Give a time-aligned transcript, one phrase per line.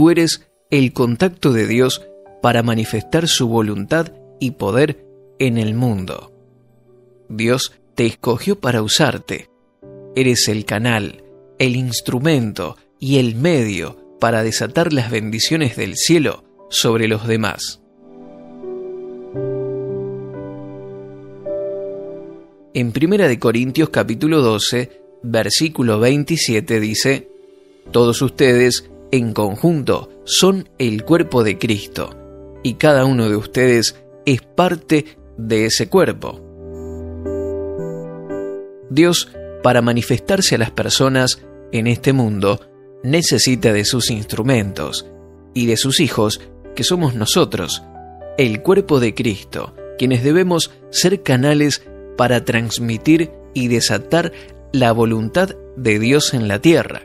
[0.00, 2.08] Tú eres el contacto de Dios
[2.40, 5.04] para manifestar su voluntad y poder
[5.38, 6.32] en el mundo.
[7.28, 9.50] Dios te escogió para usarte.
[10.16, 11.22] Eres el canal,
[11.58, 17.82] el instrumento y el medio para desatar las bendiciones del cielo sobre los demás.
[22.72, 27.28] En 1 Corintios capítulo 12, versículo 27 dice,
[27.90, 32.10] Todos ustedes, en conjunto, son el cuerpo de Cristo,
[32.62, 33.96] y cada uno de ustedes
[34.26, 36.40] es parte de ese cuerpo.
[38.90, 39.28] Dios,
[39.62, 41.42] para manifestarse a las personas
[41.72, 42.60] en este mundo,
[43.02, 45.06] necesita de sus instrumentos
[45.54, 46.40] y de sus hijos,
[46.74, 47.82] que somos nosotros,
[48.38, 51.82] el cuerpo de Cristo, quienes debemos ser canales
[52.16, 54.32] para transmitir y desatar
[54.72, 57.02] la voluntad de Dios en la tierra.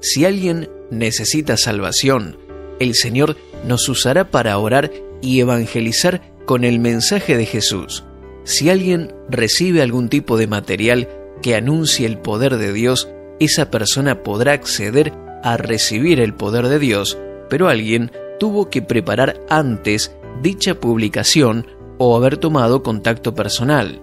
[0.00, 2.38] Si alguien necesita salvación,
[2.80, 8.04] el Señor nos usará para orar y evangelizar con el mensaje de Jesús.
[8.44, 11.08] Si alguien recibe algún tipo de material
[11.42, 13.08] que anuncie el poder de Dios,
[13.40, 17.18] esa persona podrá acceder a recibir el poder de Dios,
[17.50, 21.66] pero alguien tuvo que preparar antes dicha publicación
[21.98, 24.00] o haber tomado contacto personal.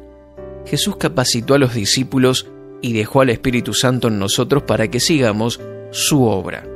[0.66, 2.47] Jesús capacitó a los discípulos
[2.81, 5.59] y dejó al Espíritu Santo en nosotros para que sigamos
[5.92, 6.75] su obra.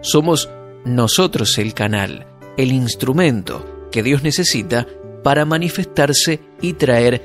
[0.00, 0.48] Somos
[0.84, 4.86] nosotros el canal, el instrumento que Dios necesita
[5.22, 7.22] para manifestarse y traer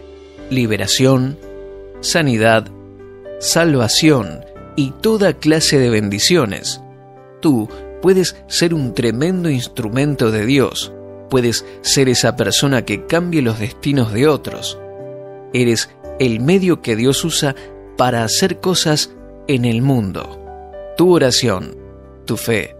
[0.49, 1.37] liberación,
[2.01, 2.67] sanidad,
[3.39, 4.45] salvación
[4.75, 6.81] y toda clase de bendiciones.
[7.41, 7.69] Tú
[8.01, 10.91] puedes ser un tremendo instrumento de Dios,
[11.29, 14.77] puedes ser esa persona que cambie los destinos de otros.
[15.53, 15.89] Eres
[16.19, 17.55] el medio que Dios usa
[17.97, 19.11] para hacer cosas
[19.47, 20.41] en el mundo.
[20.97, 21.84] Tu oración,
[22.25, 22.75] tu fe,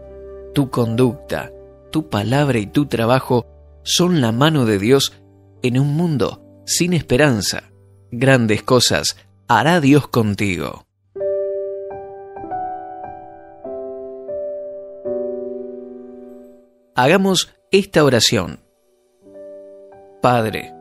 [0.54, 1.52] tu conducta,
[1.92, 3.46] tu palabra y tu trabajo
[3.84, 5.14] son la mano de Dios
[5.62, 7.72] en un mundo sin esperanza.
[8.12, 10.86] Grandes cosas hará Dios contigo.
[16.96, 18.62] Hagamos esta oración.
[20.22, 20.74] Padre,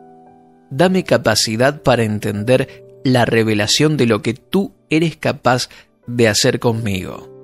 [0.69, 5.69] dame capacidad para entender la revelación de lo que tú eres capaz
[6.07, 7.34] de hacer conmigo.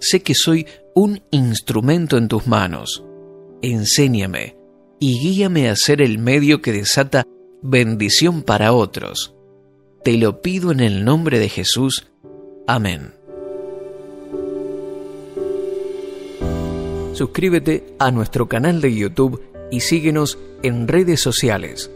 [0.00, 3.04] Sé que soy un instrumento en tus manos.
[3.62, 4.56] Enséñame
[5.00, 7.24] y guíame a ser el medio que desata
[7.62, 9.34] bendición para otros.
[10.04, 12.06] Te lo pido en el nombre de Jesús.
[12.66, 13.14] Amén.
[17.14, 19.40] Suscríbete a nuestro canal de YouTube
[19.70, 21.90] y síguenos en redes sociales.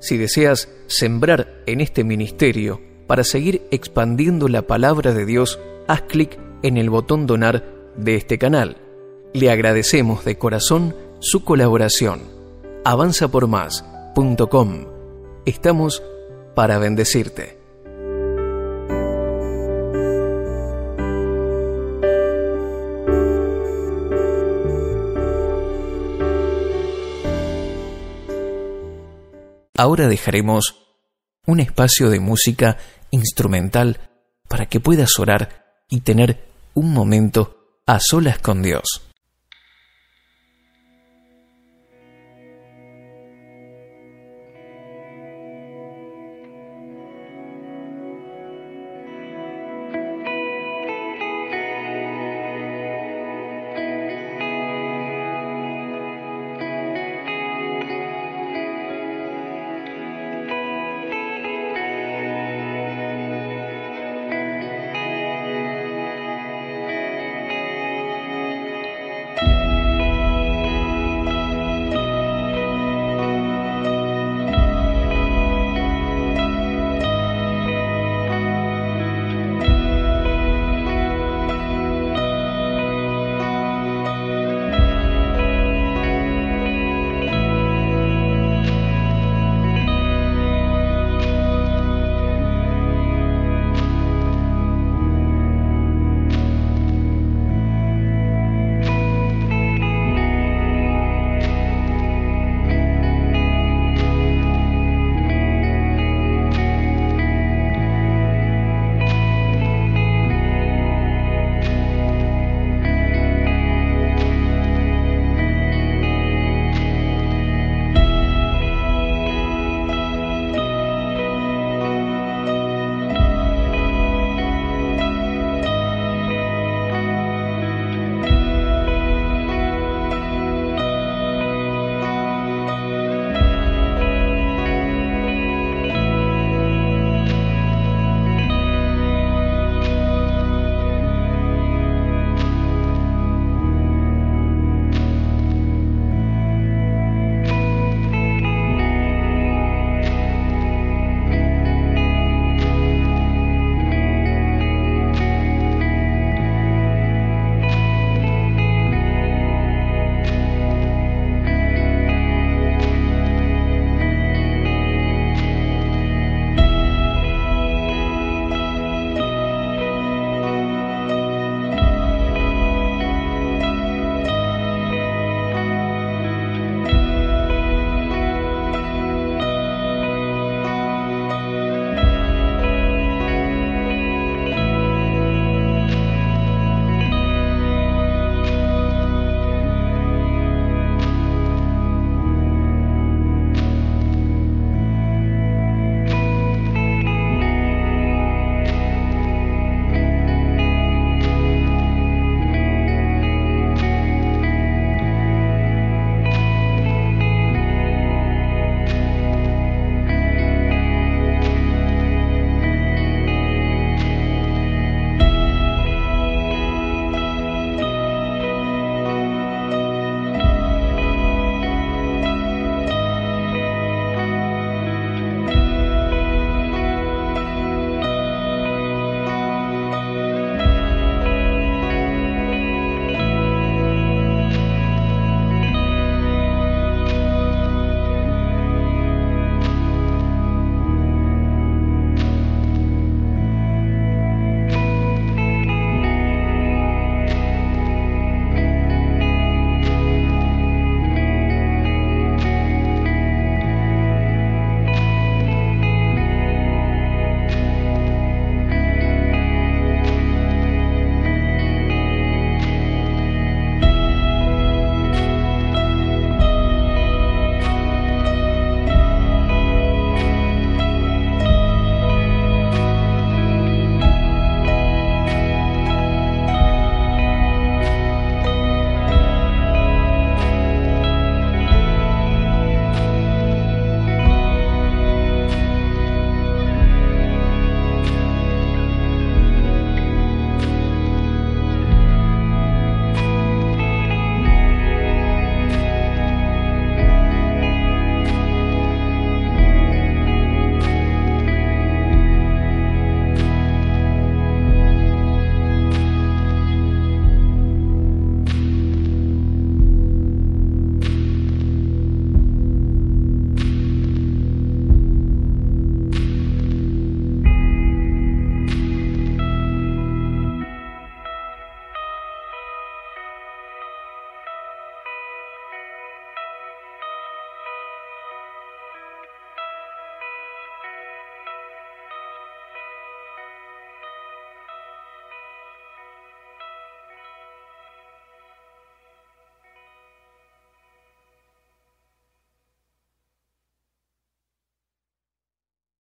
[0.00, 6.38] Si deseas sembrar en este ministerio para seguir expandiendo la palabra de Dios, haz clic
[6.62, 7.64] en el botón donar
[7.96, 8.76] de este canal.
[9.32, 12.20] Le agradecemos de corazón su colaboración.
[12.84, 14.86] avanzapormás.com.
[15.44, 16.02] Estamos
[16.54, 17.58] para bendecirte.
[29.78, 30.74] Ahora dejaremos
[31.46, 32.78] un espacio de música
[33.12, 34.10] instrumental
[34.48, 39.07] para que puedas orar y tener un momento a solas con Dios.